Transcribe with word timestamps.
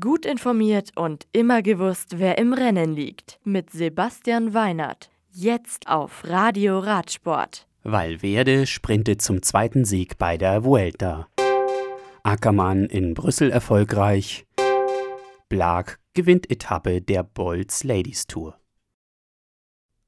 Gut 0.00 0.24
informiert 0.24 0.92
und 0.96 1.26
immer 1.32 1.60
gewusst, 1.60 2.18
wer 2.18 2.38
im 2.38 2.54
Rennen 2.54 2.94
liegt. 2.94 3.38
Mit 3.44 3.68
Sebastian 3.68 4.54
Weinert. 4.54 5.10
Jetzt 5.30 5.88
auf 5.88 6.22
Radio 6.24 6.78
Radsport. 6.78 7.66
Valverde 7.82 8.66
sprintet 8.66 9.20
zum 9.20 9.42
zweiten 9.42 9.84
Sieg 9.84 10.16
bei 10.16 10.38
der 10.38 10.64
Vuelta. 10.64 11.28
Ackermann 12.22 12.86
in 12.86 13.12
Brüssel 13.12 13.50
erfolgreich. 13.50 14.46
Blag 15.50 15.98
gewinnt 16.14 16.50
Etappe 16.50 17.02
der 17.02 17.22
Bolz 17.22 17.84
Ladies 17.84 18.26
Tour. 18.26 18.58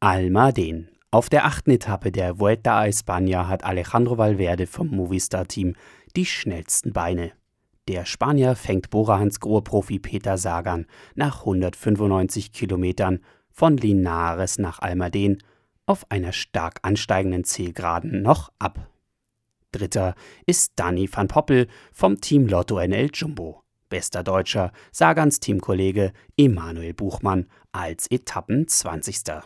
Almaden. 0.00 0.88
Auf 1.10 1.28
der 1.28 1.44
achten 1.44 1.70
Etappe 1.70 2.10
der 2.10 2.38
Vuelta 2.38 2.78
a 2.78 2.84
España 2.86 3.46
hat 3.46 3.62
Alejandro 3.62 4.16
Valverde 4.16 4.66
vom 4.66 4.88
Movistar-Team 4.88 5.74
die 6.16 6.24
schnellsten 6.24 6.94
Beine. 6.94 7.32
Der 7.88 8.04
Spanier 8.04 8.56
fängt 8.56 8.90
Bora 8.90 9.20
Hansgrohe 9.20 9.62
Profi 9.62 10.00
Peter 10.00 10.38
Sagan 10.38 10.86
nach 11.14 11.40
195 11.40 12.50
Kilometern 12.50 13.20
von 13.48 13.76
Linares 13.76 14.58
nach 14.58 14.80
Almaden 14.80 15.42
auf 15.86 16.10
einer 16.10 16.32
stark 16.32 16.80
ansteigenden 16.82 17.44
Zielgeraden 17.44 18.22
noch 18.22 18.50
ab. 18.58 18.90
Dritter 19.70 20.16
ist 20.46 20.72
Danny 20.74 21.08
van 21.12 21.28
Poppel 21.28 21.68
vom 21.92 22.20
Team 22.20 22.48
Lotto 22.48 22.80
NL 22.84 23.10
Jumbo. 23.14 23.62
Bester 23.88 24.24
Deutscher 24.24 24.72
Sagans 24.90 25.38
Teamkollege 25.38 26.12
Emanuel 26.36 26.92
Buchmann 26.92 27.46
als 27.70 28.10
Etappen-20. 28.10 29.42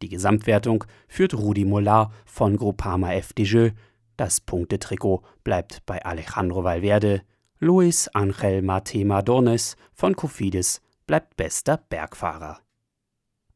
Die 0.00 0.08
Gesamtwertung 0.08 0.84
führt 1.08 1.34
Rudi 1.34 1.64
Mollard 1.64 2.12
von 2.24 2.56
Groupama 2.56 3.14
FDJ. 3.14 3.70
Das 4.16 4.40
Punktetrikot 4.40 5.24
bleibt 5.42 5.84
bei 5.86 6.04
Alejandro 6.04 6.62
Valverde. 6.62 7.22
Luis 7.60 8.06
Angel 8.14 8.62
Matema 8.62 9.20
Dornes 9.20 9.76
von 9.92 10.14
Cofidis 10.14 10.80
bleibt 11.08 11.36
bester 11.36 11.80
Bergfahrer. 11.88 12.60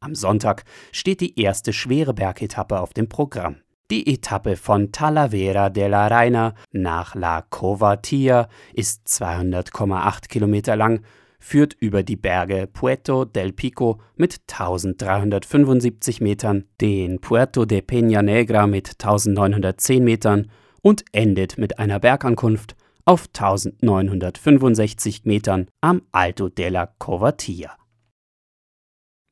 Am 0.01 0.17
Sonntag 0.17 0.65
steht 0.91 1.21
die 1.21 1.39
erste 1.39 1.73
schwere 1.73 2.13
Bergetappe 2.13 2.81
auf 2.81 2.93
dem 2.95 3.09
Programm. 3.09 3.59
Die 3.93 4.13
Etappe 4.13 4.57
von 4.57 4.91
Talavera 4.91 5.71
de 5.71 5.87
la 5.87 6.09
Reina 6.09 6.55
nach 6.73 7.15
La 7.15 7.43
Covatia 7.43 8.49
ist 8.75 9.07
200,8 9.07 10.27
Kilometer 10.27 10.75
lang, 10.75 11.05
führt 11.39 11.75
über 11.75 12.03
die 12.03 12.17
Berge 12.17 12.67
Puerto 12.67 13.25
del 13.25 13.53
Pico 13.53 14.01
mit 14.17 14.41
1375 14.51 16.21
Metern, 16.21 16.65
den 16.81 17.21
Puerto 17.21 17.67
de 17.67 17.83
Peña 17.83 18.23
Negra 18.23 18.67
mit 18.67 18.97
1910 19.01 20.03
Metern 20.03 20.51
und 20.81 21.05
endet 21.13 21.57
mit 21.57 21.79
einer 21.79 22.01
Bergankunft 22.01 22.75
auf 23.05 23.29
1965 23.29 25.25
Metern 25.25 25.69
am 25.81 26.03
Alto 26.13 26.49
della 26.49 26.87
Covatia. 26.99 27.77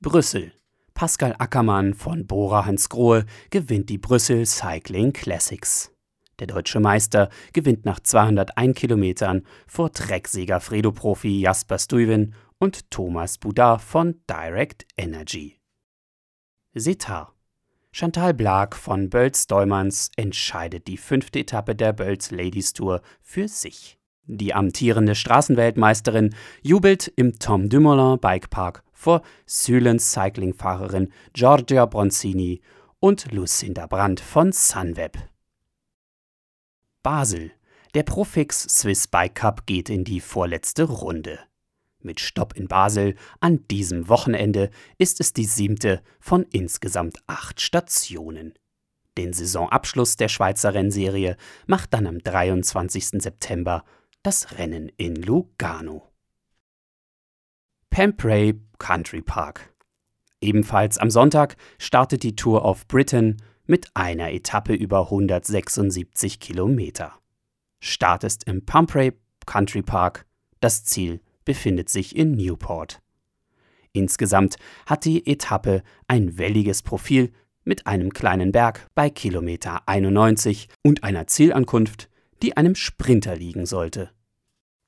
Brüssel. 0.01 0.53
Pascal 0.95 1.35
Ackermann 1.39 1.95
von 1.95 2.27
Bora 2.27 2.67
Hansgrohe 2.67 3.25
gewinnt 3.51 3.89
die 3.89 3.99
Brüssel 3.99 4.45
Cycling 4.45 5.13
Classics. 5.13 5.93
Der 6.41 6.47
deutsche 6.47 6.81
Meister 6.81 7.29
gewinnt 7.53 7.85
nach 7.85 8.01
201 8.01 8.79
Kilometern 8.79 9.47
vor 9.67 9.93
Trecksieger 9.93 10.61
Fredo-Profi 10.61 11.41
Jasper 11.41 11.79
Stuyven 11.79 12.35
und 12.59 12.91
Thomas 12.91 13.39
Boudard 13.39 13.81
von 13.83 14.21
Direct 14.29 14.87
Energy. 14.97 15.59
Setar. 16.75 17.35
Chantal 17.93 18.35
Blag 18.35 18.77
von 18.77 19.11
Bölz 19.11 19.49
Dollmanns 19.49 20.13
entscheidet 20.17 20.87
die 20.87 20.97
fünfte 20.97 21.41
Etappe 21.41 21.75
der 21.75 21.93
Bölz 21.93 22.31
Ladies 22.31 22.73
Tour 22.73 23.03
für 23.21 23.49
sich. 23.49 23.99
Die 24.27 24.55
amtierende 24.55 25.17
Straßenweltmeisterin 25.17 26.35
jubelt 26.63 27.13
im 27.17 27.39
Tom 27.41 27.69
Dumoulin 27.69 28.21
Bikepark 28.21 28.85
vor 28.93 29.23
Sylens 29.45 30.13
Cyclingfahrerin 30.13 31.13
Giorgia 31.33 31.85
Bronzini 31.87 32.61
und 33.01 33.33
Lucinda 33.33 33.87
Brandt 33.89 34.21
von 34.21 34.53
Sunweb. 34.53 35.19
Basel. 37.03 37.51
Der 37.95 38.05
Profix 38.05 38.63
Swiss 38.63 39.09
Bike 39.09 39.35
Cup 39.35 39.67
geht 39.67 39.91
in 39.91 40.05
die 40.05 40.21
vorletzte 40.21 40.85
Runde. 40.85 41.41
Mit 42.03 42.21
Stopp 42.21 42.57
in 42.57 42.69
Basel 42.69 43.15
an 43.41 43.67
diesem 43.69 44.09
Wochenende 44.09 44.71
ist 44.99 45.21
es 45.21 45.33
die 45.33 45.45
siebte 45.45 46.03
von 46.19 46.45
insgesamt 46.51 47.19
acht 47.27 47.61
Stationen. 47.61 48.55
Den 49.19 49.33
Saisonabschluss 49.33 50.17
der 50.17 50.29
Schweizer 50.29 50.73
Rennserie 50.73 51.37
macht 51.67 51.93
dann 51.93 52.07
am 52.07 52.21
23. 52.21 53.23
September 53.23 53.85
das 54.23 54.59
Rennen 54.59 54.91
in 54.97 55.17
Lugano. 55.17 56.07
Pembrey 57.91 58.61
Country 58.79 59.21
Park. 59.21 59.75
Ebenfalls 60.41 60.97
am 60.97 61.11
Sonntag 61.11 61.57
startet 61.79 62.23
die 62.23 62.37
Tour 62.37 62.65
of 62.65 62.87
Britain 62.87 63.43
mit 63.67 63.89
einer 63.95 64.33
Etappe 64.33 64.75
über 64.75 65.05
176 65.05 66.41
Kilometer. 66.41 67.13
Start 67.81 68.25
ist 68.25 68.45
im 68.45 68.65
Pumprey 68.65 69.13
Country 69.45 69.83
Park, 69.83 70.27
das 70.61 70.85
Ziel 70.85 71.21
befindet 71.51 71.89
sich 71.89 72.15
in 72.15 72.37
Newport. 72.37 73.03
Insgesamt 73.93 74.55
hat 74.87 75.05
die 75.05 75.27
Etappe 75.27 75.83
ein 76.07 76.39
welliges 76.39 76.81
Profil 76.81 77.33
mit 77.65 77.89
einem 77.89 78.13
kleinen 78.13 78.53
Berg 78.53 78.87
bei 78.95 79.11
Kilometer 79.11 79.83
91 79.87 80.69
und 80.85 81.03
einer 81.03 81.27
Zielankunft, 81.27 82.09
die 82.41 82.57
einem 82.57 82.77
Sprinter 82.77 83.35
liegen 83.35 83.67
sollte. 83.67 84.13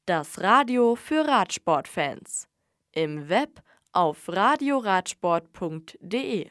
Das 0.07 0.41
Radio 0.41 0.95
für 0.95 1.27
Radsportfans. 1.27 2.47
Im 2.93 3.29
Web 3.29 3.61
auf 3.91 4.29
radioradsport.de 4.29 6.49